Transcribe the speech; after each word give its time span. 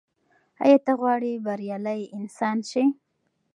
ایا 0.63 0.77
ته 0.85 0.91
غواړې 0.99 1.33
بریالی 1.45 2.01
انسان 2.17 2.57
سې؟ 2.69 2.83